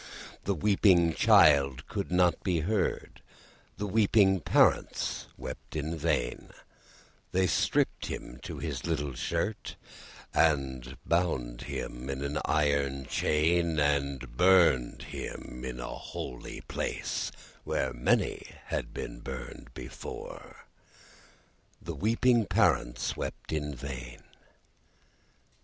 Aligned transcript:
The 0.45 0.55
weeping 0.55 1.13
child 1.13 1.87
could 1.87 2.09
not 2.11 2.41
be 2.41 2.61
heard, 2.61 3.21
The 3.77 3.85
weeping 3.85 4.39
parents 4.39 5.27
wept 5.37 5.75
in 5.75 5.95
vain: 5.95 6.49
They 7.33 7.45
stripped 7.45 8.07
him 8.07 8.39
to 8.41 8.57
his 8.57 8.83
little 8.87 9.13
shirt, 9.13 9.75
And 10.33 10.97
bound 11.05 11.61
him 11.61 12.09
in 12.09 12.23
an 12.23 12.39
iron 12.45 13.05
chain, 13.05 13.79
And 13.79 14.35
burned 14.35 15.03
him 15.03 15.63
in 15.63 15.79
a 15.79 15.93
holy 15.93 16.61
place 16.61 17.31
Where 17.63 17.93
many 17.93 18.47
had 18.65 18.95
been 18.95 19.19
burned 19.19 19.71
before; 19.75 20.65
The 21.79 21.93
weeping 21.93 22.47
parents 22.47 23.15
wept 23.15 23.51
in 23.51 23.75
vain. 23.75 24.23